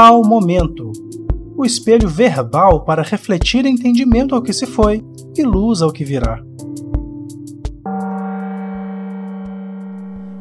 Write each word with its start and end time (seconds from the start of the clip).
Tal 0.00 0.22
Momento 0.22 0.92
o 1.56 1.64
espelho 1.64 2.08
verbal 2.08 2.84
para 2.84 3.02
refletir 3.02 3.66
entendimento 3.66 4.32
ao 4.32 4.40
que 4.40 4.52
se 4.52 4.64
foi 4.64 5.02
e 5.36 5.42
luz 5.42 5.82
ao 5.82 5.92
que 5.92 6.04
virá. 6.04 6.40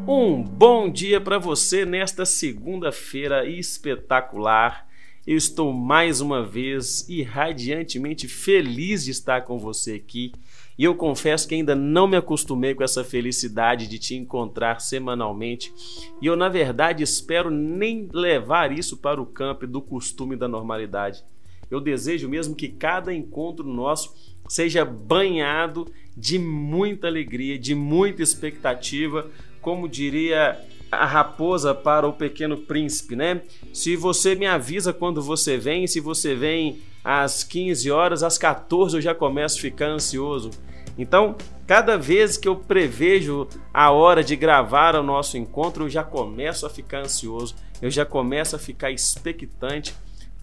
Um 0.08 0.44
bom 0.44 0.92
dia 0.92 1.20
para 1.20 1.40
você 1.40 1.86
nesta 1.86 2.24
segunda-feira 2.24 3.50
espetacular. 3.50 4.87
Eu 5.28 5.36
estou 5.36 5.74
mais 5.74 6.22
uma 6.22 6.42
vez 6.42 7.06
irradiantemente 7.10 8.30
feliz 8.30 9.04
de 9.04 9.12
estar 9.12 9.42
com 9.42 9.60
você 9.60 9.96
aqui 9.96 10.32
e 10.78 10.86
eu 10.86 10.96
confesso 10.96 11.46
que 11.46 11.54
ainda 11.54 11.76
não 11.76 12.08
me 12.08 12.16
acostumei 12.16 12.74
com 12.74 12.82
essa 12.82 13.04
felicidade 13.04 13.88
de 13.88 14.00
te 14.00 14.16
encontrar 14.16 14.80
semanalmente. 14.80 15.74
E 16.22 16.28
eu, 16.28 16.38
na 16.38 16.48
verdade, 16.48 17.04
espero 17.04 17.52
nem 17.52 18.08
levar 18.14 18.72
isso 18.72 18.96
para 18.96 19.22
o 19.22 19.26
campo 19.26 19.68
do 19.68 19.82
costume 19.82 20.38
da 20.38 20.48
normalidade. 20.48 21.26
Eu 21.70 21.82
desejo 21.82 22.30
mesmo 22.30 22.56
que 22.56 22.70
cada 22.70 23.14
encontro 23.14 23.68
nosso 23.68 24.16
seja 24.48 24.86
banhado 24.86 25.92
de 26.16 26.40
muita 26.40 27.08
alegria, 27.08 27.60
de 27.60 27.76
muita 27.76 28.24
expectativa, 28.24 29.30
como 29.60 29.90
diria 29.90 30.58
a 30.92 31.06
raposa 31.06 31.74
para 31.74 32.08
o 32.08 32.14
pequeno 32.14 32.58
príncipe, 32.58 33.16
né? 33.16 33.42
Se 33.74 33.96
você 33.96 34.36
me 34.36 34.46
avisa 34.46 34.94
quando 34.94 35.22
você 35.22 35.58
vem, 35.58 35.88
se 35.88 36.00
você 36.00 36.36
vem 36.36 36.80
às 37.04 37.44
15 37.44 37.92
horas, 37.92 38.24
às 38.24 38.38
14 38.38 38.98
eu 38.98 39.02
já 39.02 39.14
começo 39.14 39.58
a 39.58 39.62
ficar 39.62 39.88
ansioso. 39.88 40.52
Então, 40.98 41.36
cada 41.68 41.98
vez 41.98 42.38
que 42.38 42.48
eu 42.48 42.56
prevejo 42.56 43.48
a 43.74 43.92
hora 43.92 44.24
de 44.24 44.36
gravar 44.36 44.96
o 44.96 45.04
nosso 45.04 45.38
encontro, 45.38 45.86
eu 45.86 45.90
já 45.90 46.04
começo 46.04 46.66
a 46.66 46.70
ficar 46.70 47.00
ansioso, 47.00 47.56
eu 47.82 47.92
já 47.92 48.06
começo 48.06 48.56
a 48.56 48.60
ficar 48.60 48.90
expectante 48.90 49.94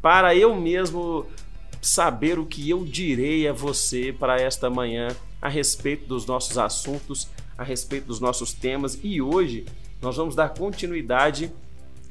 para 0.00 0.34
eu 0.36 0.54
mesmo 0.54 1.26
saber 1.80 2.38
o 2.38 2.46
que 2.46 2.70
eu 2.70 2.84
direi 2.84 3.48
a 3.48 3.52
você 3.52 4.14
para 4.16 4.40
esta 4.40 4.70
manhã 4.70 5.08
a 5.42 5.48
respeito 5.48 6.06
dos 6.06 6.24
nossos 6.24 6.56
assuntos, 6.56 7.28
a 7.58 7.64
respeito 7.64 8.06
dos 8.06 8.20
nossos 8.20 8.52
temas 8.52 8.98
e 9.02 9.20
hoje 9.20 9.66
nós 10.04 10.16
vamos 10.16 10.36
dar 10.36 10.50
continuidade 10.50 11.50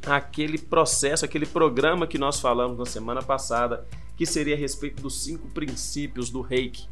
àquele 0.05 0.57
processo, 0.57 1.23
aquele 1.23 1.45
programa 1.45 2.05
que 2.05 2.17
nós 2.17 2.39
falamos 2.39 2.77
na 2.77 2.85
semana 2.85 3.21
passada, 3.21 3.87
que 4.17 4.25
seria 4.25 4.55
a 4.55 4.57
respeito 4.57 5.01
dos 5.01 5.23
cinco 5.23 5.47
princípios 5.49 6.29
do 6.29 6.41
Reiki 6.41 6.87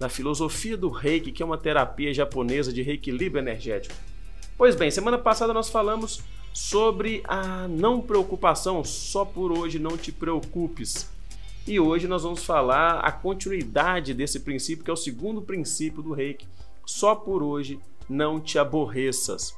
na 0.00 0.08
filosofia 0.08 0.78
do 0.78 0.88
reiki, 0.88 1.30
que 1.30 1.42
é 1.42 1.46
uma 1.46 1.58
terapia 1.58 2.12
japonesa 2.12 2.72
de 2.72 2.80
reequilíbrio 2.80 3.42
energético. 3.42 3.94
Pois 4.56 4.74
bem, 4.74 4.90
semana 4.90 5.18
passada 5.18 5.52
nós 5.52 5.68
falamos 5.68 6.22
sobre 6.54 7.22
a 7.28 7.68
não 7.68 8.00
preocupação, 8.00 8.82
só 8.82 9.26
por 9.26 9.52
hoje 9.52 9.78
não 9.78 9.98
te 9.98 10.10
preocupes. 10.10 11.10
E 11.66 11.78
hoje 11.78 12.08
nós 12.08 12.22
vamos 12.22 12.42
falar 12.42 13.00
a 13.00 13.12
continuidade 13.12 14.14
desse 14.14 14.40
princípio, 14.40 14.82
que 14.82 14.90
é 14.90 14.94
o 14.94 14.96
segundo 14.96 15.42
princípio 15.42 16.02
do 16.02 16.14
reiki, 16.14 16.48
só 16.86 17.14
por 17.14 17.42
hoje 17.42 17.78
não 18.08 18.40
te 18.40 18.58
aborreças. 18.58 19.54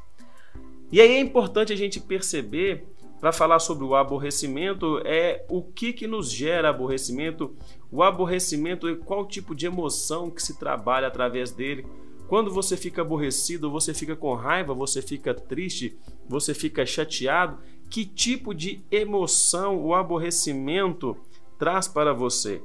E 0.92 1.00
aí 1.00 1.12
é 1.12 1.18
importante 1.18 1.72
a 1.72 1.76
gente 1.76 1.98
perceber 1.98 2.84
para 3.18 3.32
falar 3.32 3.60
sobre 3.60 3.84
o 3.84 3.94
aborrecimento 3.94 5.00
é 5.06 5.42
o 5.48 5.62
que, 5.62 5.90
que 5.92 6.06
nos 6.06 6.30
gera 6.30 6.68
aborrecimento, 6.68 7.56
o 7.90 8.02
aborrecimento 8.02 8.86
é 8.86 8.96
qual 8.96 9.24
tipo 9.26 9.54
de 9.54 9.64
emoção 9.64 10.30
que 10.30 10.42
se 10.42 10.58
trabalha 10.58 11.06
através 11.06 11.50
dele. 11.50 11.86
Quando 12.28 12.50
você 12.50 12.76
fica 12.76 13.00
aborrecido, 13.00 13.70
você 13.70 13.94
fica 13.94 14.14
com 14.14 14.34
raiva, 14.34 14.74
você 14.74 15.00
fica 15.00 15.32
triste, 15.32 15.96
você 16.28 16.52
fica 16.52 16.84
chateado, 16.84 17.58
que 17.88 18.04
tipo 18.04 18.52
de 18.52 18.84
emoção 18.90 19.82
o 19.82 19.94
aborrecimento 19.94 21.16
traz 21.58 21.88
para 21.88 22.12
você? 22.12 22.60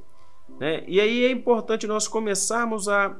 Né? 0.59 0.83
E 0.85 0.99
aí 0.99 1.23
é 1.23 1.31
importante 1.31 1.87
nós 1.87 2.09
começarmos 2.09 2.89
a 2.89 3.15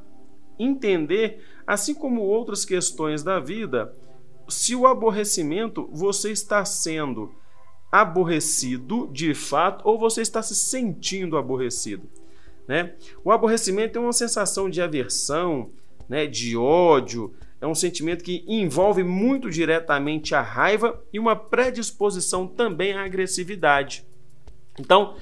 entender, 0.59 1.45
assim 1.65 1.93
como 1.93 2.21
outras 2.23 2.65
questões 2.65 3.23
da 3.23 3.39
vida, 3.39 3.93
se 4.49 4.75
o 4.75 4.87
aborrecimento 4.87 5.89
você 5.91 6.31
está 6.31 6.63
sendo 6.65 7.33
aborrecido 7.91 9.09
de 9.11 9.33
fato 9.33 9.87
ou 9.87 9.97
você 9.97 10.21
está 10.21 10.41
se 10.41 10.55
sentindo 10.55 11.37
aborrecido. 11.37 12.09
Né? 12.67 12.93
O 13.23 13.31
aborrecimento 13.31 13.97
é 13.97 14.01
uma 14.01 14.13
sensação 14.13 14.69
de 14.69 14.81
aversão, 14.81 15.71
né, 16.07 16.27
de 16.27 16.57
ódio, 16.57 17.33
é 17.59 17.65
um 17.65 17.75
sentimento 17.75 18.23
que 18.23 18.43
envolve 18.47 19.03
muito 19.03 19.49
diretamente 19.49 20.35
a 20.35 20.41
raiva 20.41 21.01
e 21.11 21.19
uma 21.19 21.35
predisposição 21.35 22.45
também 22.45 22.93
à 22.93 23.03
agressividade. 23.03 24.05
Então, 24.79 25.15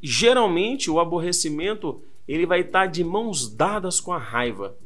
geralmente 0.00 0.90
o 0.90 1.00
aborrecimento 1.00 2.02
ele 2.28 2.46
vai 2.46 2.60
estar 2.60 2.86
de 2.86 3.02
mãos 3.02 3.52
dadas 3.52 4.00
com 4.00 4.12
a 4.12 4.18
raiva. 4.18 4.76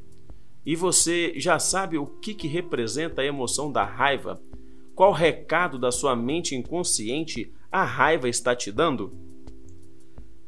E 0.64 0.74
você 0.74 1.34
já 1.36 1.58
sabe 1.58 1.98
o 1.98 2.06
que, 2.06 2.34
que 2.34 2.48
representa 2.48 3.22
a 3.22 3.24
emoção 3.24 3.70
da 3.70 3.84
raiva? 3.84 4.40
Qual 4.94 5.12
recado 5.12 5.78
da 5.78 5.92
sua 5.92 6.16
mente 6.16 6.54
inconsciente 6.54 7.52
a 7.70 7.84
raiva 7.84 8.28
está 8.28 8.54
te 8.54 8.72
dando? 8.72 9.12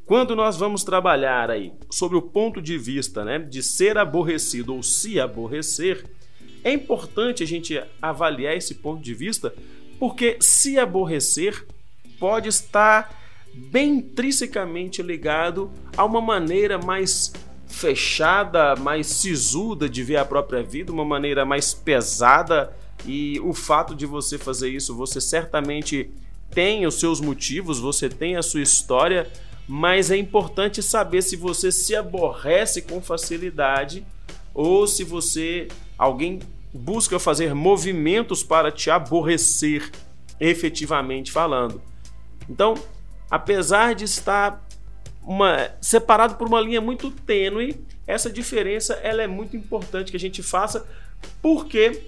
Quando 0.06 0.36
nós 0.36 0.56
vamos 0.56 0.84
trabalhar 0.84 1.50
aí 1.50 1.72
sobre 1.90 2.16
o 2.16 2.22
ponto 2.22 2.62
de 2.62 2.78
vista 2.78 3.24
né, 3.24 3.40
de 3.40 3.62
ser 3.62 3.98
aborrecido 3.98 4.74
ou 4.74 4.82
se 4.82 5.18
aborrecer, 5.18 6.08
é 6.62 6.72
importante 6.72 7.42
a 7.42 7.46
gente 7.46 7.82
avaliar 8.00 8.56
esse 8.56 8.76
ponto 8.76 9.02
de 9.02 9.12
vista, 9.12 9.52
porque 9.98 10.36
se 10.40 10.78
aborrecer 10.78 11.66
pode 12.20 12.48
estar 12.48 13.20
bem 13.52 13.96
intrinsecamente 13.96 15.02
ligado 15.02 15.72
a 15.96 16.04
uma 16.04 16.20
maneira 16.20 16.78
mais 16.78 17.32
fechada, 17.66 18.76
mais 18.76 19.06
sisuda 19.06 19.88
de 19.88 20.02
ver 20.02 20.16
a 20.16 20.24
própria 20.24 20.62
vida, 20.62 20.92
uma 20.92 21.04
maneira 21.04 21.44
mais 21.44 21.74
pesada. 21.74 22.72
E 23.04 23.38
o 23.40 23.52
fato 23.52 23.94
de 23.94 24.06
você 24.06 24.38
fazer 24.38 24.70
isso, 24.70 24.94
você 24.94 25.20
certamente 25.20 26.10
tem 26.50 26.86
os 26.86 26.98
seus 26.98 27.20
motivos, 27.20 27.78
você 27.78 28.08
tem 28.08 28.36
a 28.36 28.42
sua 28.42 28.62
história, 28.62 29.30
mas 29.68 30.10
é 30.10 30.16
importante 30.16 30.82
saber 30.82 31.22
se 31.22 31.36
você 31.36 31.70
se 31.72 31.94
aborrece 31.94 32.82
com 32.82 33.00
facilidade 33.00 34.06
ou 34.54 34.86
se 34.86 35.04
você 35.04 35.68
alguém 35.98 36.40
busca 36.72 37.18
fazer 37.18 37.54
movimentos 37.54 38.42
para 38.42 38.70
te 38.70 38.90
aborrecer 38.90 39.90
efetivamente 40.38 41.32
falando. 41.32 41.80
Então, 42.48 42.74
apesar 43.30 43.94
de 43.94 44.04
estar 44.04 44.65
uma, 45.26 45.70
separado 45.80 46.36
por 46.36 46.46
uma 46.46 46.60
linha 46.60 46.80
muito 46.80 47.10
tênue. 47.10 47.84
Essa 48.06 48.30
diferença 48.30 48.94
ela 49.02 49.22
é 49.22 49.26
muito 49.26 49.56
importante 49.56 50.10
que 50.12 50.16
a 50.16 50.20
gente 50.20 50.42
faça, 50.42 50.86
porque 51.42 52.04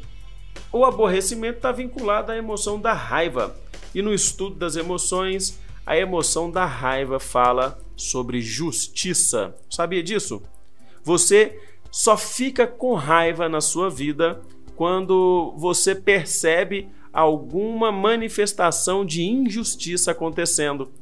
o 0.73 0.84
aborrecimento 0.84 1.56
está 1.56 1.73
vinculado 1.73 2.31
à 2.31 2.37
emoção 2.37 2.81
da 2.81 2.93
raiva. 2.93 3.56
E 3.95 4.01
no 4.01 4.15
estudo 4.15 4.55
das 4.55 4.77
emoções, 4.77 5.59
a 5.84 5.97
emoção 5.97 6.51
da 6.51 6.65
raiva 6.65 7.19
fala 7.19 7.79
sobre 7.97 8.41
justiça. 8.41 9.56
Sabia 9.69 10.03
disso? 10.03 10.41
Você 11.03 11.59
só 11.91 12.17
fica 12.17 12.67
com 12.67 12.95
raiva 12.95 13.49
na 13.49 13.61
sua 13.61 13.91
vida 13.91 14.41
quando 14.77 15.55
você 15.56 15.95
percebe 15.95 16.89
alguma 17.12 17.91
manifestação 17.91 19.05
de 19.05 19.25
injustiça 19.25 20.12
acontecendo. 20.12 20.93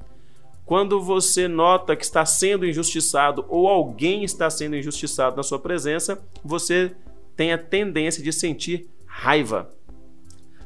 Quando 0.66 1.00
você 1.00 1.47
nota 1.47 1.94
que 1.94 2.03
está 2.03 2.27
sendo 2.27 2.66
injustiçado 2.66 3.47
ou 3.49 3.69
alguém 3.69 4.25
está 4.25 4.50
sendo 4.50 4.75
injustiçado 4.75 5.37
na 5.37 5.44
sua 5.44 5.60
presença, 5.60 6.21
você 6.44 6.91
tem 7.37 7.53
a 7.53 7.59
tendência 7.59 8.21
de 8.21 8.32
sentir 8.32 8.88
raiva. 9.06 9.72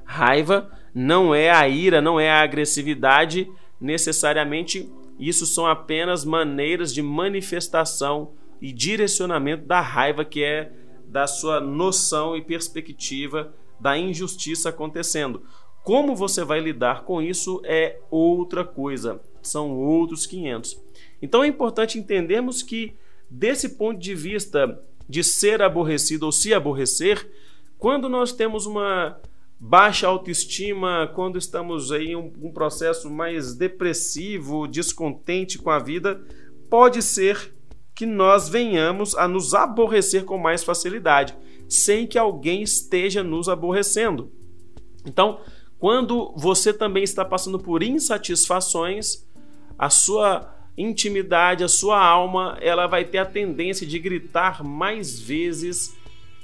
Raiva 0.03 0.71
não 0.95 1.35
é 1.35 1.51
a 1.51 1.69
ira, 1.69 2.01
não 2.01 2.19
é 2.19 2.31
a 2.31 2.41
agressividade 2.41 3.47
necessariamente. 3.79 4.91
Isso 5.19 5.45
são 5.45 5.67
apenas 5.67 6.25
maneiras 6.25 6.95
de 6.95 7.03
manifestação 7.03 8.33
e 8.59 8.73
direcionamento 8.73 9.67
da 9.67 9.83
raiva, 9.83 10.25
que 10.25 10.43
é 10.43 10.73
da 11.05 11.27
sua 11.27 11.61
noção 11.61 12.35
e 12.35 12.41
perspectiva 12.41 13.53
da 13.79 13.99
injustiça 13.99 14.71
acontecendo. 14.71 15.43
Como 15.85 16.17
você 16.17 16.43
vai 16.43 16.59
lidar 16.59 17.03
com 17.03 17.21
isso 17.21 17.61
é 17.65 17.99
outra 18.11 18.65
coisa 18.65 19.21
são 19.43 19.77
outros 19.77 20.27
500. 20.27 20.81
Então 21.23 21.43
é 21.43 21.47
importante 21.47 21.99
entendermos 21.99 22.63
que, 22.63 22.95
desse 23.29 23.71
ponto 23.71 23.99
de 23.99 24.15
vista 24.15 24.83
de 25.09 25.25
ser 25.25 25.61
aborrecido 25.61 26.27
ou 26.27 26.33
se 26.33 26.55
aborrecer, 26.55 27.31
quando 27.79 28.09
nós 28.09 28.33
temos 28.33 28.67
uma 28.67 29.21
baixa 29.59 30.07
autoestima, 30.07 31.11
quando 31.15 31.37
estamos 31.37 31.91
em 31.91 32.17
um, 32.17 32.33
um 32.43 32.53
processo 32.53 33.11
mais 33.11 33.55
depressivo, 33.55 34.67
descontente 34.67 35.59
com 35.59 35.69
a 35.69 35.79
vida, 35.79 36.23
pode 36.71 37.03
ser 37.03 37.55
que 37.95 38.07
nós 38.07 38.49
venhamos 38.49 39.15
a 39.15 39.29
nos 39.29 39.53
aborrecer 39.53 40.25
com 40.25 40.39
mais 40.39 40.65
facilidade, 40.65 41.37
sem 41.69 42.07
que 42.07 42.19
alguém 42.19 42.63
esteja 42.63 43.23
nos 43.23 43.49
aborrecendo. 43.49 44.33
Então, 45.05 45.41
quando 45.79 46.33
você 46.37 46.73
também 46.73 47.03
está 47.03 47.25
passando 47.25 47.59
por 47.59 47.83
insatisfações, 47.83 49.27
a 49.81 49.89
sua 49.89 50.55
intimidade, 50.77 51.65
a 51.65 51.69
sua 51.69 51.99
alma, 51.99 52.59
ela 52.61 52.87
vai 52.87 53.03
ter 53.03 53.17
a 53.17 53.25
tendência 53.25 53.87
de 53.87 53.99
gritar 53.99 54.63
mais 54.63 55.19
vezes 55.19 55.97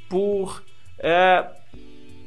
por 0.08 0.64
é, 0.98 1.46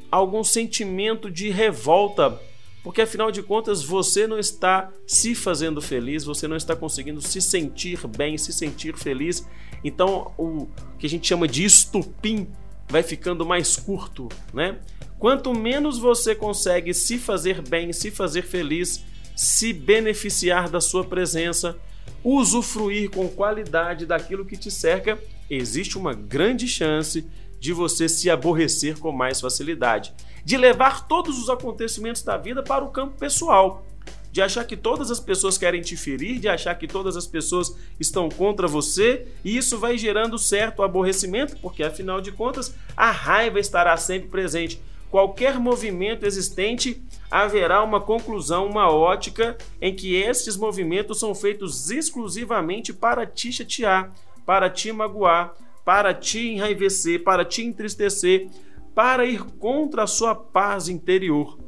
algum 0.08 0.44
sentimento 0.44 1.28
de 1.28 1.50
revolta, 1.50 2.40
porque 2.84 3.02
afinal 3.02 3.32
de 3.32 3.42
contas 3.42 3.82
você 3.82 4.28
não 4.28 4.38
está 4.38 4.92
se 5.04 5.34
fazendo 5.34 5.82
feliz, 5.82 6.22
você 6.22 6.46
não 6.46 6.56
está 6.56 6.76
conseguindo 6.76 7.20
se 7.20 7.40
sentir 7.40 8.06
bem, 8.06 8.38
se 8.38 8.52
sentir 8.52 8.96
feliz. 8.96 9.48
Então, 9.82 10.32
o 10.38 10.68
que 10.96 11.06
a 11.06 11.10
gente 11.10 11.26
chama 11.26 11.48
de 11.48 11.64
estupim 11.64 12.46
vai 12.88 13.02
ficando 13.02 13.44
mais 13.44 13.76
curto, 13.76 14.28
né? 14.54 14.78
Quanto 15.18 15.52
menos 15.52 15.98
você 15.98 16.36
consegue 16.36 16.94
se 16.94 17.18
fazer 17.18 17.60
bem, 17.62 17.92
se 17.92 18.12
fazer 18.12 18.42
feliz, 18.42 19.04
se 19.40 19.72
beneficiar 19.72 20.68
da 20.68 20.82
sua 20.82 21.02
presença, 21.02 21.74
usufruir 22.22 23.08
com 23.08 23.26
qualidade 23.26 24.04
daquilo 24.04 24.44
que 24.44 24.54
te 24.54 24.70
cerca, 24.70 25.18
existe 25.48 25.96
uma 25.96 26.12
grande 26.12 26.68
chance 26.68 27.26
de 27.58 27.72
você 27.72 28.06
se 28.06 28.28
aborrecer 28.28 28.98
com 28.98 29.10
mais 29.10 29.40
facilidade, 29.40 30.12
de 30.44 30.58
levar 30.58 31.08
todos 31.08 31.38
os 31.38 31.48
acontecimentos 31.48 32.20
da 32.20 32.36
vida 32.36 32.62
para 32.62 32.84
o 32.84 32.90
campo 32.90 33.16
pessoal, 33.18 33.86
de 34.30 34.42
achar 34.42 34.66
que 34.66 34.76
todas 34.76 35.10
as 35.10 35.20
pessoas 35.20 35.56
querem 35.56 35.80
te 35.80 35.96
ferir, 35.96 36.38
de 36.38 36.46
achar 36.46 36.74
que 36.74 36.86
todas 36.86 37.16
as 37.16 37.26
pessoas 37.26 37.74
estão 37.98 38.28
contra 38.28 38.68
você, 38.68 39.26
e 39.42 39.56
isso 39.56 39.78
vai 39.78 39.96
gerando 39.96 40.38
certo 40.38 40.82
aborrecimento, 40.82 41.56
porque 41.62 41.82
afinal 41.82 42.20
de 42.20 42.30
contas 42.30 42.74
a 42.94 43.10
raiva 43.10 43.58
estará 43.58 43.96
sempre 43.96 44.28
presente. 44.28 44.82
Qualquer 45.10 45.58
movimento 45.58 46.24
existente 46.24 47.02
haverá 47.28 47.82
uma 47.82 48.00
conclusão, 48.00 48.66
uma 48.66 48.88
ótica 48.88 49.58
em 49.80 49.94
que 49.94 50.14
esses 50.14 50.56
movimentos 50.56 51.18
são 51.18 51.34
feitos 51.34 51.90
exclusivamente 51.90 52.92
para 52.92 53.26
te 53.26 53.52
chatear, 53.52 54.12
para 54.46 54.70
te 54.70 54.92
magoar, 54.92 55.54
para 55.84 56.14
te 56.14 56.48
enraivecer, 56.50 57.24
para 57.24 57.44
te 57.44 57.62
entristecer, 57.62 58.48
para 58.94 59.24
ir 59.24 59.42
contra 59.58 60.04
a 60.04 60.06
sua 60.06 60.34
paz 60.34 60.88
interior. 60.88 61.58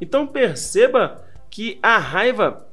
Então 0.00 0.26
perceba 0.26 1.24
que 1.48 1.78
a 1.80 1.98
raiva, 1.98 2.68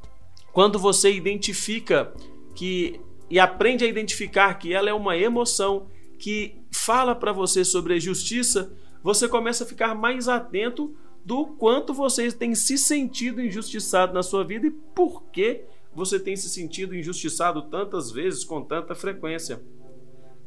quando 0.51 0.79
você 0.79 1.11
identifica 1.11 2.11
que 2.55 2.99
e 3.29 3.39
aprende 3.39 3.85
a 3.85 3.87
identificar 3.87 4.55
que 4.55 4.73
ela 4.73 4.89
é 4.89 4.93
uma 4.93 5.15
emoção 5.15 5.87
que 6.19 6.59
fala 6.69 7.15
para 7.15 7.31
você 7.31 7.63
sobre 7.63 7.93
a 7.93 7.99
justiça, 7.99 8.73
você 9.03 9.27
começa 9.27 9.63
a 9.63 9.67
ficar 9.67 9.95
mais 9.95 10.27
atento 10.27 10.95
do 11.23 11.45
quanto 11.45 11.93
você 11.93 12.31
tem 12.31 12.55
se 12.55 12.77
sentido 12.77 13.41
injustiçado 13.41 14.13
na 14.13 14.23
sua 14.23 14.43
vida 14.43 14.67
e 14.67 14.71
por 14.71 15.23
que 15.31 15.63
você 15.93 16.19
tem 16.19 16.35
se 16.35 16.49
sentido 16.49 16.95
injustiçado 16.95 17.63
tantas 17.63 18.11
vezes 18.11 18.43
com 18.43 18.61
tanta 18.61 18.95
frequência. 18.95 19.61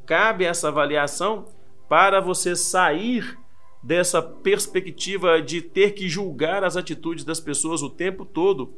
Cabe 0.07 0.45
essa 0.45 0.69
avaliação 0.69 1.47
para 1.89 2.21
você 2.21 2.57
sair 2.57 3.39
dessa 3.83 4.23
perspectiva 4.23 5.43
de 5.43 5.61
ter 5.61 5.93
que 5.93 6.09
julgar 6.09 6.65
as 6.65 6.77
atitudes 6.77 7.25
das 7.25 7.41
pessoas 7.41 7.83
o 7.83 7.91
tempo 7.91 8.25
todo. 8.25 8.73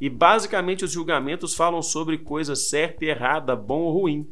E 0.00 0.10
basicamente 0.10 0.84
os 0.84 0.90
julgamentos 0.90 1.54
falam 1.54 1.80
sobre 1.80 2.18
coisa 2.18 2.56
certa 2.56 3.04
e 3.04 3.08
errada, 3.08 3.54
bom 3.54 3.82
ou 3.82 4.00
ruim. 4.00 4.28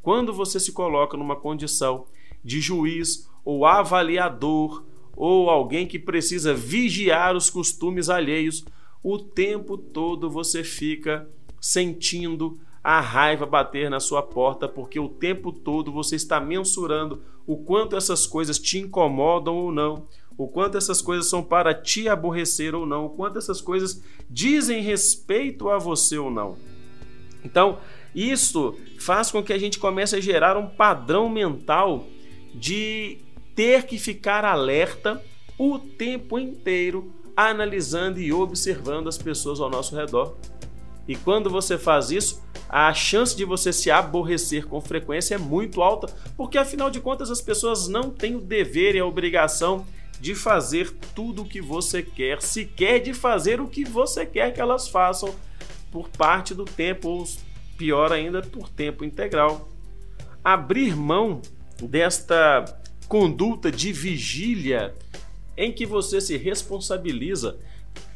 Quando 0.00 0.32
você 0.32 0.58
se 0.58 0.72
coloca 0.72 1.16
numa 1.18 1.36
condição 1.36 2.06
de 2.42 2.60
juiz 2.60 3.30
ou 3.44 3.66
avaliador 3.66 4.84
ou 5.16 5.50
alguém 5.50 5.86
que 5.86 5.98
precisa 5.98 6.54
vigiar 6.54 7.36
os 7.36 7.50
costumes 7.50 8.08
alheios, 8.08 8.64
o 9.02 9.18
tempo 9.18 9.76
todo 9.76 10.30
você 10.30 10.64
fica 10.64 11.28
sentindo 11.60 12.58
a 12.82 13.00
raiva 13.00 13.46
bater 13.46 13.88
na 13.88 14.00
sua 14.00 14.22
porta, 14.22 14.68
porque 14.68 14.98
o 14.98 15.08
tempo 15.08 15.52
todo 15.52 15.92
você 15.92 16.16
está 16.16 16.40
mensurando 16.40 17.22
o 17.46 17.56
quanto 17.56 17.96
essas 17.96 18.26
coisas 18.26 18.58
te 18.58 18.78
incomodam 18.78 19.54
ou 19.54 19.70
não, 19.70 20.04
o 20.36 20.48
quanto 20.48 20.76
essas 20.78 21.00
coisas 21.00 21.28
são 21.28 21.42
para 21.42 21.74
te 21.74 22.08
aborrecer 22.08 22.74
ou 22.74 22.86
não, 22.86 23.06
o 23.06 23.10
quanto 23.10 23.38
essas 23.38 23.60
coisas 23.60 24.02
dizem 24.28 24.82
respeito 24.82 25.68
a 25.68 25.78
você 25.78 26.18
ou 26.18 26.30
não. 26.30 26.56
Então, 27.44 27.78
isso 28.14 28.76
faz 28.98 29.30
com 29.30 29.42
que 29.42 29.52
a 29.52 29.58
gente 29.58 29.78
comece 29.78 30.16
a 30.16 30.20
gerar 30.20 30.56
um 30.56 30.66
padrão 30.66 31.28
mental 31.28 32.06
de 32.54 33.18
ter 33.54 33.84
que 33.84 33.98
ficar 33.98 34.44
alerta 34.44 35.22
o 35.58 35.78
tempo 35.78 36.38
inteiro, 36.38 37.12
analisando 37.36 38.20
e 38.20 38.32
observando 38.32 39.08
as 39.08 39.18
pessoas 39.18 39.60
ao 39.60 39.70
nosso 39.70 39.94
redor. 39.94 40.36
E 41.06 41.16
quando 41.16 41.50
você 41.50 41.76
faz 41.76 42.10
isso, 42.10 42.42
a 42.68 42.92
chance 42.94 43.36
de 43.36 43.44
você 43.44 43.72
se 43.72 43.90
aborrecer 43.90 44.66
com 44.66 44.80
frequência 44.80 45.34
é 45.34 45.38
muito 45.38 45.82
alta, 45.82 46.06
porque 46.36 46.56
afinal 46.56 46.90
de 46.90 47.00
contas 47.00 47.30
as 47.30 47.40
pessoas 47.40 47.88
não 47.88 48.10
têm 48.10 48.34
o 48.34 48.40
dever 48.40 48.94
e 48.94 49.00
a 49.00 49.06
obrigação 49.06 49.84
de 50.20 50.34
fazer 50.34 50.90
tudo 51.14 51.42
o 51.42 51.44
que 51.44 51.60
você 51.60 52.02
quer, 52.02 52.40
sequer 52.40 53.00
de 53.00 53.12
fazer 53.12 53.60
o 53.60 53.66
que 53.66 53.84
você 53.84 54.24
quer 54.24 54.52
que 54.54 54.60
elas 54.60 54.88
façam 54.88 55.34
por 55.90 56.08
parte 56.08 56.54
do 56.54 56.64
tempo, 56.64 57.08
ou 57.08 57.28
pior 57.76 58.12
ainda, 58.12 58.40
por 58.40 58.68
tempo 58.68 59.04
integral. 59.04 59.68
Abrir 60.42 60.96
mão 60.96 61.42
desta 61.82 62.64
conduta 63.12 63.70
de 63.70 63.92
vigília 63.92 64.94
em 65.54 65.70
que 65.70 65.84
você 65.84 66.18
se 66.18 66.38
responsabiliza 66.38 67.58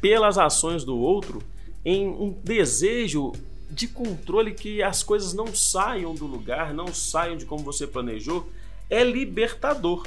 pelas 0.01 0.39
ações 0.39 0.83
do 0.83 0.97
outro 0.97 1.39
em 1.85 2.07
um 2.07 2.35
desejo 2.43 3.31
de 3.69 3.87
controle 3.87 4.55
que 4.55 4.81
as 4.81 5.03
coisas 5.03 5.35
não 5.35 5.53
saiam 5.53 6.15
do 6.15 6.25
lugar, 6.25 6.73
não 6.73 6.87
saiam 6.87 7.37
de 7.37 7.45
como 7.45 7.63
você 7.63 7.85
planejou, 7.85 8.49
é 8.89 9.03
libertador. 9.03 10.03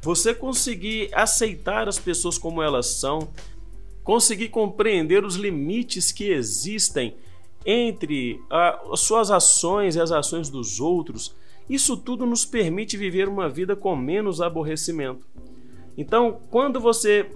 Você 0.00 0.34
conseguir 0.34 1.08
aceitar 1.14 1.86
as 1.86 2.00
pessoas 2.00 2.36
como 2.36 2.60
elas 2.60 2.98
são, 2.98 3.28
conseguir 4.02 4.48
compreender 4.48 5.24
os 5.24 5.36
limites 5.36 6.10
que 6.10 6.32
existem 6.32 7.14
entre 7.64 8.42
as 8.50 8.98
suas 8.98 9.30
ações 9.30 9.94
e 9.94 10.00
as 10.00 10.10
ações 10.10 10.50
dos 10.50 10.80
outros, 10.80 11.32
isso 11.68 11.96
tudo 11.96 12.26
nos 12.26 12.44
permite 12.44 12.96
viver 12.96 13.28
uma 13.28 13.48
vida 13.48 13.74
com 13.74 13.94
menos 13.96 14.40
aborrecimento. 14.40 15.26
Então, 15.96 16.40
quando 16.50 16.80
você 16.80 17.30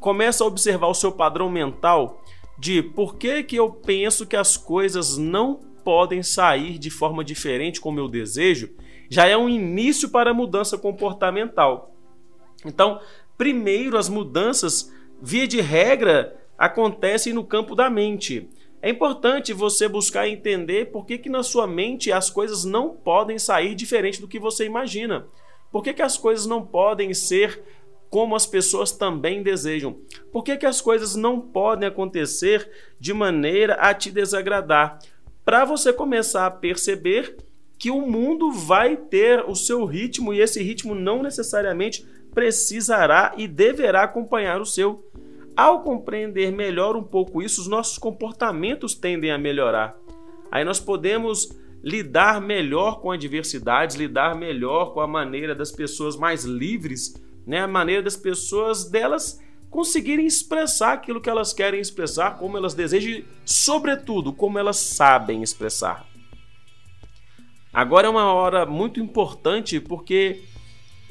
começa 0.00 0.44
a 0.44 0.46
observar 0.46 0.88
o 0.88 0.94
seu 0.94 1.10
padrão 1.10 1.50
mental, 1.50 2.22
de 2.58 2.82
por 2.82 3.16
que, 3.16 3.42
que 3.42 3.56
eu 3.56 3.70
penso 3.70 4.26
que 4.26 4.36
as 4.36 4.56
coisas 4.56 5.16
não 5.16 5.60
podem 5.84 6.22
sair 6.22 6.78
de 6.78 6.90
forma 6.90 7.24
diferente 7.24 7.80
como 7.80 8.00
eu 8.00 8.08
desejo, 8.08 8.70
já 9.08 9.26
é 9.26 9.36
um 9.36 9.48
início 9.48 10.08
para 10.08 10.30
a 10.30 10.34
mudança 10.34 10.78
comportamental. 10.78 11.94
Então, 12.64 13.00
primeiro, 13.36 13.98
as 13.98 14.08
mudanças, 14.08 14.92
via 15.20 15.46
de 15.46 15.60
regra, 15.60 16.36
acontecem 16.56 17.32
no 17.32 17.44
campo 17.44 17.74
da 17.74 17.90
mente. 17.90 18.48
É 18.84 18.90
importante 18.90 19.54
você 19.54 19.88
buscar 19.88 20.28
entender 20.28 20.90
por 20.92 21.06
que, 21.06 21.16
que 21.16 21.30
na 21.30 21.42
sua 21.42 21.66
mente 21.66 22.12
as 22.12 22.28
coisas 22.28 22.66
não 22.66 22.90
podem 22.90 23.38
sair 23.38 23.74
diferente 23.74 24.20
do 24.20 24.28
que 24.28 24.38
você 24.38 24.66
imagina. 24.66 25.26
Por 25.72 25.82
que, 25.82 25.94
que 25.94 26.02
as 26.02 26.18
coisas 26.18 26.44
não 26.44 26.66
podem 26.66 27.14
ser 27.14 27.62
como 28.10 28.36
as 28.36 28.44
pessoas 28.44 28.92
também 28.92 29.42
desejam. 29.42 29.96
Por 30.30 30.44
que, 30.44 30.58
que 30.58 30.66
as 30.66 30.82
coisas 30.82 31.16
não 31.16 31.40
podem 31.40 31.88
acontecer 31.88 32.70
de 33.00 33.14
maneira 33.14 33.72
a 33.76 33.94
te 33.94 34.10
desagradar? 34.10 34.98
Para 35.46 35.64
você 35.64 35.90
começar 35.90 36.44
a 36.44 36.50
perceber 36.50 37.38
que 37.78 37.90
o 37.90 38.02
mundo 38.02 38.52
vai 38.52 38.98
ter 38.98 39.48
o 39.48 39.54
seu 39.54 39.86
ritmo 39.86 40.34
e 40.34 40.40
esse 40.40 40.62
ritmo 40.62 40.94
não 40.94 41.22
necessariamente 41.22 42.06
precisará 42.34 43.32
e 43.38 43.48
deverá 43.48 44.02
acompanhar 44.02 44.60
o 44.60 44.66
seu. 44.66 45.10
Ao 45.56 45.82
compreender 45.82 46.50
melhor 46.52 46.96
um 46.96 47.02
pouco 47.02 47.42
isso, 47.42 47.60
os 47.60 47.68
nossos 47.68 47.98
comportamentos 47.98 48.94
tendem 48.94 49.30
a 49.30 49.38
melhorar. 49.38 49.96
Aí 50.50 50.64
nós 50.64 50.80
podemos 50.80 51.56
lidar 51.82 52.40
melhor 52.40 53.00
com 53.00 53.10
adversidades, 53.10 53.96
lidar 53.96 54.34
melhor 54.34 54.92
com 54.92 55.00
a 55.00 55.06
maneira 55.06 55.54
das 55.54 55.70
pessoas 55.70 56.16
mais 56.16 56.44
livres 56.44 57.14
né? 57.46 57.60
A 57.60 57.68
maneira 57.68 58.02
das 58.02 58.16
pessoas 58.16 58.84
delas 58.84 59.40
conseguirem 59.70 60.26
expressar 60.26 60.92
aquilo 60.92 61.20
que 61.20 61.28
elas 61.28 61.52
querem 61.52 61.80
expressar, 61.80 62.38
como 62.38 62.56
elas 62.56 62.74
desejam 62.74 63.10
e, 63.10 63.26
sobretudo, 63.44 64.32
como 64.32 64.58
elas 64.58 64.76
sabem 64.76 65.42
expressar. 65.42 66.06
Agora 67.72 68.06
é 68.06 68.10
uma 68.10 68.32
hora 68.32 68.64
muito 68.64 69.00
importante 69.00 69.80
porque 69.80 70.44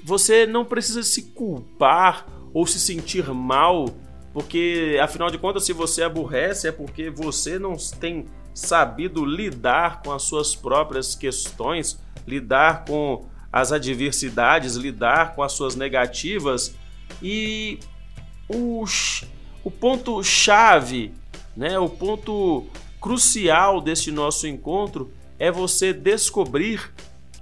você 0.01 0.47
não 0.47 0.63
precisa 0.63 1.03
se 1.03 1.33
culpar 1.33 2.25
ou 2.53 2.65
se 2.65 2.79
sentir 2.79 3.27
mal, 3.33 3.85
porque 4.33 4.99
afinal 5.01 5.29
de 5.29 5.37
contas, 5.37 5.63
se 5.63 5.71
você 5.71 6.03
aborrece 6.03 6.67
é 6.67 6.71
porque 6.71 7.09
você 7.09 7.59
não 7.59 7.75
tem 7.99 8.25
sabido 8.53 9.23
lidar 9.23 10.01
com 10.01 10.11
as 10.11 10.23
suas 10.23 10.55
próprias 10.55 11.15
questões, 11.15 11.99
lidar 12.27 12.83
com 12.85 13.25
as 13.51 13.71
adversidades, 13.71 14.75
lidar 14.75 15.35
com 15.35 15.43
as 15.43 15.53
suas 15.53 15.75
negativas 15.75 16.75
e 17.21 17.79
o, 18.49 18.83
o 19.63 19.69
ponto 19.69 20.23
chave, 20.23 21.13
né, 21.55 21.77
o 21.77 21.87
ponto 21.87 22.65
crucial 22.99 23.79
deste 23.79 24.11
nosso 24.11 24.47
encontro 24.47 25.11
é 25.37 25.51
você 25.51 25.93
descobrir 25.93 26.91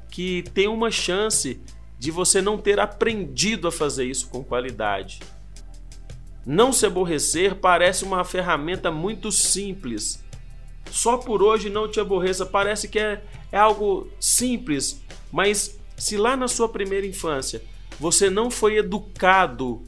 que 0.10 0.44
tem 0.54 0.68
uma 0.68 0.92
chance 0.92 1.62
de 1.98 2.12
você 2.12 2.42
não 2.42 2.58
ter 2.58 2.80
aprendido 2.80 3.68
a 3.68 3.72
fazer 3.72 4.06
isso 4.06 4.28
com 4.28 4.44
qualidade. 4.44 5.20
Não 6.46 6.74
se 6.74 6.86
aborrecer 6.86 7.56
parece 7.56 8.04
uma 8.04 8.24
ferramenta 8.24 8.92
muito 8.92 9.32
simples. 9.32 10.24
Só 10.90 11.18
por 11.18 11.42
hoje 11.44 11.70
não 11.70 11.88
te 11.88 12.00
aborreça, 12.00 12.46
parece 12.46 12.88
que 12.88 13.00
é, 13.00 13.24
é 13.52 13.58
algo 13.58 14.10
simples, 14.20 15.02
mas 15.32 15.80
se 15.96 16.18
lá 16.18 16.36
na 16.36 16.48
sua 16.48 16.68
primeira 16.68 17.06
infância 17.06 17.62
você 18.00 18.30
não 18.30 18.50
foi 18.50 18.78
educado 18.78 19.84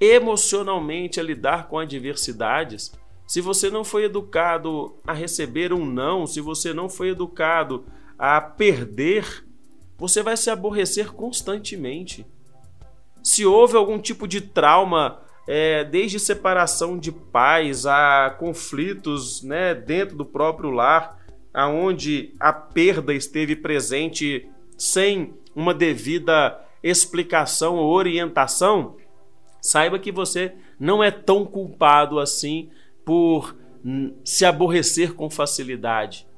emocionalmente 0.00 1.20
a 1.20 1.22
lidar 1.22 1.68
com 1.68 1.78
adversidades, 1.78 2.92
se 3.26 3.40
você 3.40 3.70
não 3.70 3.84
foi 3.84 4.04
educado 4.04 4.96
a 5.06 5.12
receber 5.12 5.72
um 5.72 5.84
não, 5.84 6.26
se 6.26 6.40
você 6.40 6.72
não 6.72 6.88
foi 6.88 7.10
educado 7.10 7.84
a 8.18 8.40
perder, 8.40 9.44
você 9.96 10.22
vai 10.22 10.36
se 10.36 10.50
aborrecer 10.50 11.12
constantemente. 11.12 12.26
Se 13.22 13.44
houve 13.44 13.76
algum 13.76 13.98
tipo 13.98 14.26
de 14.26 14.40
trauma, 14.40 15.20
é, 15.50 15.82
desde 15.82 16.20
separação 16.20 16.98
de 16.98 17.10
pais 17.10 17.86
a 17.86 18.36
conflitos 18.38 19.42
né, 19.42 19.74
dentro 19.74 20.14
do 20.14 20.26
próprio 20.26 20.68
lar, 20.68 21.18
aonde 21.54 22.34
a 22.38 22.52
perda 22.52 23.14
esteve 23.14 23.56
presente 23.56 24.46
sem 24.76 25.32
uma 25.56 25.72
devida 25.72 26.62
explicação 26.82 27.76
ou 27.76 27.90
orientação, 27.90 28.96
saiba 29.58 29.98
que 29.98 30.12
você 30.12 30.54
não 30.78 31.02
é 31.02 31.10
tão 31.10 31.46
culpado 31.46 32.18
assim 32.20 32.68
por 33.02 33.56
se 34.22 34.44
aborrecer 34.44 35.14
com 35.14 35.30
facilidade. 35.30 36.28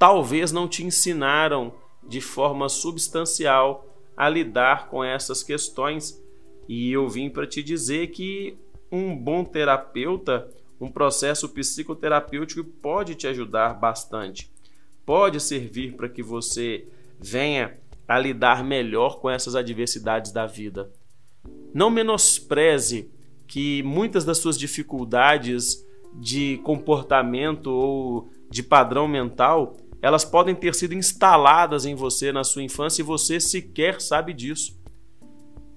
Talvez 0.00 0.50
não 0.50 0.66
te 0.66 0.84
ensinaram 0.84 1.72
de 2.02 2.20
forma 2.20 2.68
substancial 2.68 3.86
a 4.16 4.28
lidar 4.28 4.88
com 4.88 5.04
essas 5.04 5.44
questões 5.44 6.20
e 6.68 6.92
eu 6.92 7.08
vim 7.08 7.30
para 7.30 7.46
te 7.46 7.62
dizer 7.62 8.08
que 8.08 8.58
um 8.92 9.16
bom 9.16 9.42
terapeuta, 9.44 10.48
um 10.80 10.90
processo 10.90 11.48
psicoterapêutico 11.48 12.62
pode 12.62 13.14
te 13.14 13.26
ajudar 13.26 13.74
bastante. 13.74 14.50
Pode 15.04 15.40
servir 15.40 15.94
para 15.94 16.08
que 16.08 16.22
você 16.22 16.86
venha 17.18 17.78
a 18.06 18.18
lidar 18.18 18.62
melhor 18.62 19.18
com 19.18 19.28
essas 19.28 19.54
adversidades 19.54 20.30
da 20.30 20.46
vida. 20.46 20.90
Não 21.74 21.90
menospreze 21.90 23.10
que 23.46 23.82
muitas 23.82 24.24
das 24.24 24.38
suas 24.38 24.58
dificuldades 24.58 25.86
de 26.14 26.58
comportamento 26.58 27.68
ou 27.68 28.30
de 28.50 28.62
padrão 28.62 29.08
mental, 29.08 29.76
elas 30.00 30.24
podem 30.24 30.54
ter 30.54 30.74
sido 30.74 30.94
instaladas 30.94 31.84
em 31.84 31.94
você 31.94 32.32
na 32.32 32.44
sua 32.44 32.62
infância 32.62 33.02
e 33.02 33.04
você 33.04 33.40
sequer 33.40 34.00
sabe 34.00 34.32
disso. 34.32 34.77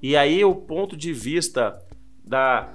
E 0.02 0.16
aí 0.16 0.44
o 0.44 0.56
ponto 0.56 0.98
de 0.98 1.14
vista 1.14 1.80
da 2.26 2.74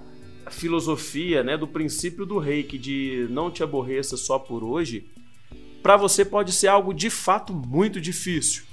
filosofia, 0.51 1.43
né, 1.43 1.57
do 1.57 1.67
princípio 1.67 2.25
do 2.25 2.39
reiki 2.39 2.79
de 2.79 3.27
não 3.31 3.51
te 3.51 3.63
aborreça 3.63 4.17
só 4.17 4.39
por 4.39 4.63
hoje, 4.63 5.09
para 5.83 5.97
você 5.97 6.25
pode 6.25 6.53
ser 6.53 6.69
algo 6.69 6.95
de 6.95 7.11
fato 7.11 7.53
muito 7.53 8.01
difícil. 8.01 8.65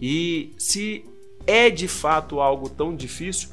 E 0.00 0.52
se 0.58 1.04
é 1.46 1.68
de 1.70 1.88
fato 1.88 2.40
algo 2.40 2.68
tão 2.68 2.94
difícil, 2.94 3.48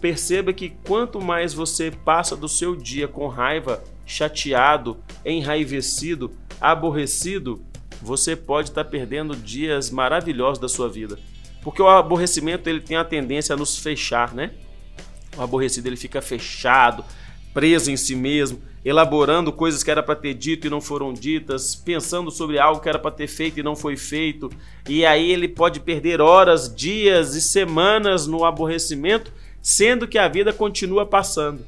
perceba 0.00 0.52
que 0.52 0.70
quanto 0.84 1.20
mais 1.20 1.52
você 1.52 1.90
passa 1.90 2.36
do 2.36 2.48
seu 2.48 2.74
dia 2.74 3.06
com 3.06 3.28
raiva, 3.28 3.82
chateado, 4.06 4.96
enraivecido, 5.24 6.32
aborrecido, 6.60 7.64
você 8.00 8.34
pode 8.34 8.70
estar 8.70 8.84
tá 8.84 8.90
perdendo 8.90 9.36
dias 9.36 9.90
maravilhosos 9.90 10.58
da 10.58 10.68
sua 10.68 10.88
vida. 10.88 11.18
Porque 11.62 11.80
o 11.80 11.88
aborrecimento 11.88 12.68
ele 12.68 12.80
tem 12.80 12.96
a 12.96 13.04
tendência 13.04 13.54
a 13.54 13.56
nos 13.56 13.78
fechar, 13.78 14.34
né? 14.34 14.50
O 15.36 15.42
aborrecido 15.42 15.86
ele 15.88 15.96
fica 15.96 16.20
fechado, 16.20 17.04
preso 17.54 17.90
em 17.90 17.96
si 17.96 18.14
mesmo, 18.14 18.60
elaborando 18.84 19.52
coisas 19.52 19.82
que 19.82 19.90
era 19.90 20.02
para 20.02 20.16
ter 20.16 20.34
dito 20.34 20.66
e 20.66 20.70
não 20.70 20.80
foram 20.80 21.12
ditas, 21.12 21.74
pensando 21.74 22.30
sobre 22.30 22.58
algo 22.58 22.80
que 22.80 22.88
era 22.88 22.98
para 22.98 23.12
ter 23.12 23.28
feito 23.28 23.60
e 23.60 23.62
não 23.62 23.76
foi 23.76 23.96
feito. 23.96 24.50
E 24.88 25.06
aí 25.06 25.30
ele 25.30 25.48
pode 25.48 25.80
perder 25.80 26.20
horas, 26.20 26.72
dias 26.74 27.34
e 27.34 27.40
semanas 27.40 28.26
no 28.26 28.44
aborrecimento, 28.44 29.32
sendo 29.62 30.08
que 30.08 30.18
a 30.18 30.26
vida 30.26 30.52
continua 30.52 31.06
passando. 31.06 31.64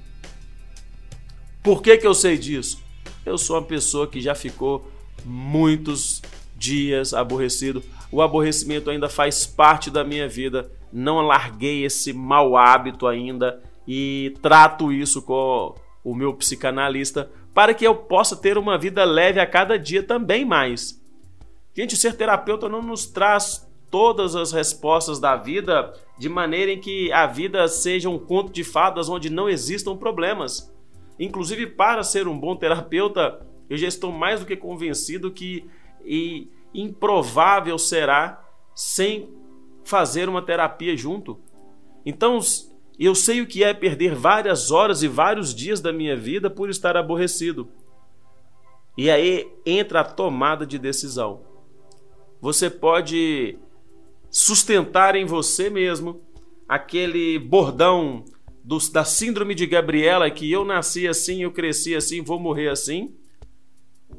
Por 1.63 1.81
que, 1.81 1.97
que 1.97 2.07
eu 2.07 2.15
sei 2.15 2.37
disso? 2.37 2.83
Eu 3.25 3.39
sou 3.39 3.57
uma 3.57 3.63
pessoa 3.63 4.07
que 4.07 4.21
já 4.21 4.35
ficou 4.35 4.91
muitos 5.25 6.21
dias 6.57 7.15
aborrecido. 7.15 7.83
O 8.15 8.23
aborrecimento 8.23 8.91
ainda 8.91 9.09
faz 9.09 9.45
parte 9.45 9.91
da 9.91 10.05
minha 10.05 10.29
vida. 10.29 10.71
Não 10.93 11.21
larguei 11.21 11.85
esse 11.85 12.13
mau 12.13 12.57
hábito 12.57 13.09
ainda 13.09 13.61
e 13.89 14.37
trato 14.41 14.93
isso 14.93 15.21
com 15.21 15.75
o 16.05 16.15
meu 16.15 16.33
psicanalista 16.33 17.29
para 17.53 17.75
que 17.75 17.85
eu 17.85 17.93
possa 17.97 18.37
ter 18.37 18.57
uma 18.57 18.79
vida 18.79 19.05
leve 19.05 19.41
a 19.41 19.47
cada 19.47 19.77
dia 19.77 20.01
também 20.01 20.45
mais. 20.45 21.03
Gente, 21.77 21.97
ser 21.97 22.17
terapeuta 22.17 22.69
não 22.69 22.81
nos 22.81 23.05
traz 23.05 23.69
todas 23.91 24.37
as 24.37 24.53
respostas 24.53 25.19
da 25.19 25.35
vida 25.35 25.93
de 26.17 26.29
maneira 26.29 26.71
em 26.71 26.79
que 26.79 27.11
a 27.11 27.27
vida 27.27 27.67
seja 27.67 28.09
um 28.09 28.19
conto 28.19 28.53
de 28.53 28.63
fadas 28.63 29.09
onde 29.09 29.29
não 29.29 29.49
existam 29.49 29.97
problemas. 29.97 30.73
Inclusive, 31.19 31.67
para 31.67 32.05
ser 32.05 32.29
um 32.29 32.39
bom 32.39 32.55
terapeuta, 32.55 33.45
eu 33.69 33.77
já 33.77 33.89
estou 33.89 34.13
mais 34.13 34.39
do 34.39 34.47
que 34.47 34.55
convencido 34.55 35.33
que 35.33 35.69
e 36.05 36.49
improvável 36.75 37.79
será 37.79 38.45
sem 38.75 39.29
fazer 39.85 40.29
uma 40.29 40.43
terapia 40.43 40.97
junto. 40.97 41.39
Então, 42.05 42.39
eu 42.99 43.15
sei 43.15 43.41
o 43.41 43.47
que 43.47 43.63
é 43.63 43.73
perder 43.73 44.15
várias 44.15 44.71
horas 44.71 45.03
e 45.03 45.09
vários 45.09 45.55
dias 45.55 45.81
da 45.81 45.93
minha 45.93 46.17
vida 46.17 46.51
por 46.51 46.69
estar 46.69 46.97
aborrecido. 46.97 47.69
E 48.97 49.11
aí 49.11 49.49
entra 49.65 50.01
a 50.01 50.05
tomada 50.05 50.67
de 50.67 50.79
decisão. 50.79 51.43
Você 52.41 52.69
pode 52.69 53.59
sustentar 54.31 55.17
em 55.17 55.25
você 55.25 55.71
mesmo 55.71 56.21
aquele 56.69 57.39
bordão 57.39 58.25
do, 58.63 58.79
da 58.91 59.05
síndrome 59.05 59.55
de 59.55 59.67
Gabriela 59.67 60.31
que 60.31 60.51
eu 60.51 60.65
nasci 60.65 61.07
assim, 61.07 61.43
eu 61.43 61.53
cresci 61.53 61.95
assim, 61.95 62.23
vou 62.23 62.39
morrer 62.39 62.69
assim. 62.69 63.15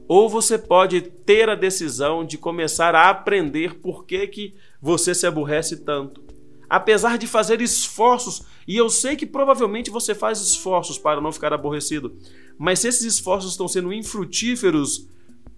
Ou 0.08 0.30
você 0.30 0.58
pode 0.58 1.02
ter 1.02 1.50
a 1.50 1.56
decisão 1.56 2.26
de 2.26 2.38
começar 2.38 2.94
a 2.94 3.10
aprender 3.10 3.76
por 3.76 4.06
que, 4.06 4.28
que 4.28 4.56
você 4.82 5.16
se 5.16 5.26
aborrece 5.26 5.84
tanto. 5.84 6.24
Apesar 6.70 7.18
de 7.18 7.28
fazer 7.28 7.62
esforços, 7.62 8.44
e 8.68 8.76
eu 8.76 8.90
sei 8.90 9.16
que 9.16 9.26
provavelmente 9.26 9.90
você 9.90 10.16
faz 10.16 10.40
esforços 10.42 10.98
para 10.98 11.22
não 11.22 11.32
ficar 11.32 11.54
aborrecido, 11.54 12.18
mas 12.58 12.80
se 12.80 12.88
esses 12.88 13.04
esforços 13.04 13.52
estão 13.52 13.68
sendo 13.68 13.94
infrutíferos, 13.94 15.08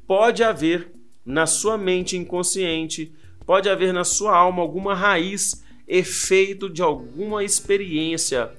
pode 0.06 0.44
haver 0.44 0.92
na 1.26 1.46
sua 1.46 1.78
mente 1.78 2.18
inconsciente, 2.18 3.14
pode 3.46 3.70
haver 3.70 3.94
na 3.94 4.04
sua 4.04 4.36
alma 4.36 4.62
alguma 4.62 4.94
raiz, 4.94 5.64
efeito 5.88 6.70
de 6.70 6.82
alguma 6.82 7.44
experiência 7.44 8.52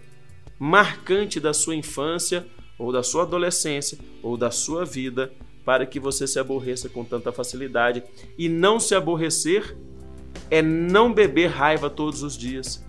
marcante 0.58 1.38
da 1.38 1.52
sua 1.52 1.76
infância, 1.76 2.46
ou 2.78 2.92
da 2.92 3.02
sua 3.02 3.22
adolescência, 3.22 3.98
ou 4.22 4.36
da 4.36 4.50
sua 4.50 4.84
vida, 4.84 5.32
para 5.68 5.84
que 5.84 6.00
você 6.00 6.26
se 6.26 6.38
aborreça 6.38 6.88
com 6.88 7.04
tanta 7.04 7.30
facilidade. 7.30 8.02
E 8.38 8.48
não 8.48 8.80
se 8.80 8.94
aborrecer 8.94 9.76
é 10.50 10.62
não 10.62 11.12
beber 11.12 11.48
raiva 11.48 11.90
todos 11.90 12.22
os 12.22 12.38
dias. 12.38 12.82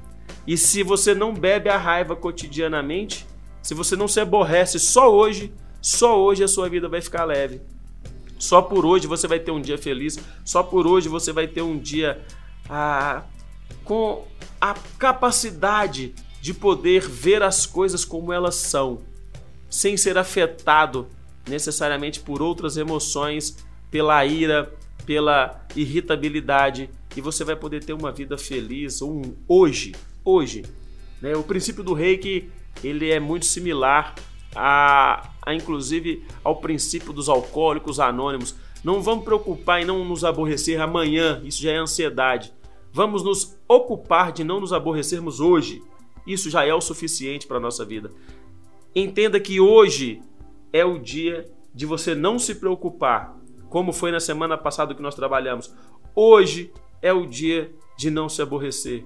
E 0.48 0.56
se 0.56 0.82
você 0.82 1.14
não 1.14 1.34
bebe 1.34 1.68
a 1.68 1.76
raiva 1.76 2.16
cotidianamente, 2.16 3.28
se 3.62 3.74
você 3.74 3.98
não 3.98 4.08
se 4.08 4.22
aborrece 4.22 4.80
só 4.80 5.14
hoje, 5.14 5.52
só 5.82 6.18
hoje 6.18 6.42
a 6.42 6.48
sua 6.48 6.70
vida 6.70 6.88
vai 6.88 7.02
ficar 7.02 7.26
leve. 7.26 7.60
Só 8.38 8.62
por 8.62 8.86
hoje 8.86 9.08
você 9.08 9.28
vai 9.28 9.42
ter 9.42 9.52
um 9.52 9.60
dia 9.60 9.78
feliz, 9.78 10.18
só 10.46 10.64
por 10.64 10.88
hoje 10.88 11.10
você 11.10 11.34
vai 11.34 11.48
ter 11.48 11.62
um 11.62 11.78
dia 11.78 12.22
ah, 12.70 13.24
com 13.84 14.26
a 14.62 14.74
capacidade 14.98 16.16
de 16.42 16.54
poder 16.54 17.06
ver 17.06 17.44
as 17.44 17.66
coisas 17.66 18.06
como 18.06 18.32
elas 18.32 18.56
são, 18.56 19.02
sem 19.70 19.98
ser 19.98 20.18
afetado 20.18 21.10
necessariamente 21.50 22.20
por 22.20 22.42
outras 22.42 22.78
emoções, 22.78 23.58
pela 23.90 24.26
ira, 24.26 24.72
pela 25.06 25.66
irritabilidade, 25.76 26.90
e 27.16 27.22
você 27.22 27.44
vai 27.44 27.56
poder 27.56 27.84
ter 27.84 27.94
uma 27.94 28.12
vida 28.12 28.38
feliz 28.38 29.02
um, 29.02 29.22
hoje, 29.48 29.94
hoje. 30.24 30.64
Né? 31.22 31.36
O 31.36 31.44
princípio 31.44 31.84
do 31.84 31.94
reiki 31.94 32.50
ele 32.84 33.10
é 33.10 33.20
muito 33.20 33.46
similar 33.46 34.16
a, 34.56 35.30
a 35.42 35.54
inclusive 35.54 36.24
ao 36.44 36.58
princípio 36.58 37.12
dos 37.12 37.28
alcoólicos 37.28 38.00
anônimos. 38.00 38.56
Não 38.84 39.02
vamos 39.02 39.26
preocupar 39.26 39.82
em 39.82 39.86
não 39.86 40.06
nos 40.06 40.24
aborrecer 40.24 40.80
amanhã, 40.80 41.42
isso 41.44 41.62
já 41.62 41.72
é 41.72 41.78
ansiedade. 41.78 42.54
Vamos 42.92 43.24
nos 43.24 43.58
ocupar 43.68 44.32
de 44.32 44.44
não 44.44 44.60
nos 44.60 44.72
aborrecermos 44.72 45.40
hoje. 45.40 45.84
Isso 46.26 46.50
já 46.50 46.66
é 46.66 46.74
o 46.74 46.82
suficiente 46.82 47.46
para 47.46 47.58
a 47.58 47.60
nossa 47.60 47.84
vida. 47.84 48.12
Entenda 48.96 49.40
que 49.40 49.60
hoje 49.60 50.22
é 50.72 50.86
o 50.86 50.98
dia 50.98 51.50
de 51.74 51.86
você 51.86 52.16
não 52.16 52.40
se 52.40 52.56
preocupar, 52.56 53.38
como 53.70 53.94
foi 53.94 54.12
na 54.12 54.20
semana 54.20 54.58
passada 54.58 54.94
que 54.96 55.02
nós 55.02 55.16
trabalhamos. 55.16 55.74
Hoje 56.16 56.72
é 57.02 57.14
o 57.14 57.26
dia 57.26 57.72
de 57.98 58.10
não 58.10 58.28
se 58.28 58.42
aborrecer. 58.42 59.06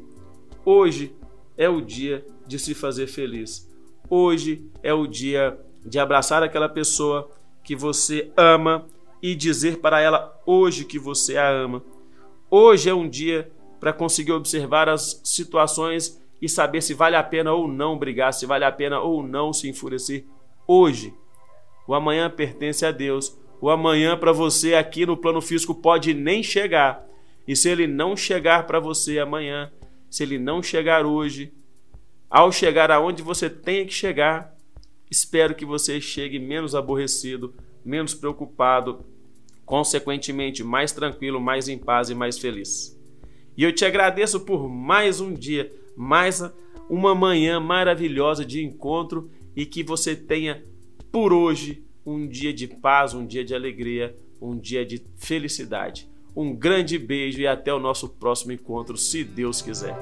Hoje 0.65 1.15
é 1.58 1.67
o 1.70 1.82
dia 1.82 2.25
de 2.48 2.58
se 2.58 2.74
fazer 2.74 3.08
feliz. 3.08 3.70
Hoje 4.10 4.70
é 4.82 4.93
o 4.93 5.05
dia 5.08 5.58
de 5.86 6.00
abraçar 6.00 6.43
aquela 6.43 6.70
pessoa 6.70 7.29
que 7.63 7.75
você 7.75 8.32
ama 8.36 8.86
e 9.22 9.36
dizer 9.36 9.79
para 9.79 10.01
ela 10.01 10.39
hoje 10.46 10.86
que 10.86 11.00
você 11.00 11.38
a 11.38 11.50
ama. 11.50 11.84
Hoje 12.50 12.89
é 12.89 12.93
um 12.93 13.08
dia 13.08 13.51
para 13.79 13.93
conseguir 13.93 14.32
observar 14.32 14.88
as 14.88 15.22
situações 15.24 16.22
e 16.41 16.50
saber 16.50 16.82
se 16.82 16.93
vale 16.93 17.15
a 17.15 17.24
pena 17.24 17.53
ou 17.53 17.67
não 17.67 17.98
brigar, 17.98 18.34
se 18.34 18.46
vale 18.46 18.65
a 18.65 18.72
pena 18.72 19.00
ou 19.00 19.24
não 19.24 19.53
se 19.53 19.70
enfurecer 19.70 20.25
hoje. 20.67 21.13
O 21.87 21.93
amanhã 21.93 22.29
pertence 22.29 22.85
a 22.85 22.91
Deus. 22.91 23.37
O 23.59 23.69
amanhã 23.69 24.17
para 24.17 24.31
você 24.31 24.75
aqui 24.75 25.05
no 25.05 25.17
plano 25.17 25.41
físico 25.41 25.75
pode 25.75 26.13
nem 26.13 26.41
chegar. 26.41 27.05
E 27.47 27.55
se 27.55 27.69
ele 27.69 27.87
não 27.87 28.15
chegar 28.15 28.65
para 28.65 28.79
você 28.79 29.19
amanhã, 29.19 29.71
se 30.09 30.23
ele 30.23 30.37
não 30.37 30.61
chegar 30.61 31.05
hoje, 31.05 31.51
ao 32.29 32.51
chegar 32.51 32.89
aonde 32.89 33.21
você 33.21 33.49
tem 33.49 33.85
que 33.85 33.93
chegar, 33.93 34.55
espero 35.09 35.53
que 35.53 35.65
você 35.65 35.99
chegue 35.99 36.39
menos 36.39 36.73
aborrecido, 36.73 37.53
menos 37.83 38.13
preocupado, 38.13 39.05
consequentemente 39.65 40.63
mais 40.63 40.91
tranquilo, 40.91 41.39
mais 41.39 41.67
em 41.67 41.77
paz 41.77 42.09
e 42.09 42.15
mais 42.15 42.37
feliz. 42.37 42.99
E 43.55 43.63
eu 43.63 43.73
te 43.73 43.85
agradeço 43.85 44.39
por 44.39 44.67
mais 44.67 45.21
um 45.21 45.33
dia, 45.33 45.71
mais 45.95 46.41
uma 46.89 47.13
manhã 47.13 47.59
maravilhosa 47.59 48.43
de 48.43 48.63
encontro 48.63 49.29
e 49.55 49.65
que 49.65 49.83
você 49.83 50.15
tenha 50.15 50.63
por 51.13 51.32
hoje 51.32 51.86
um 52.03 52.27
dia 52.27 52.51
de 52.51 52.67
paz, 52.67 53.13
um 53.13 53.24
dia 53.24 53.46
de 53.46 53.53
alegria, 53.53 54.17
um 54.41 54.58
dia 54.58 54.84
de 54.84 55.05
felicidade. 55.15 56.10
Um 56.36 56.55
grande 56.55 56.98
beijo 56.98 57.39
e 57.39 57.46
até 57.46 57.72
o 57.72 57.77
nosso 57.77 58.10
próximo 58.10 58.51
encontro, 58.51 58.98
se 58.98 59.24
Deus 59.24 59.62
quiser. 59.62 59.96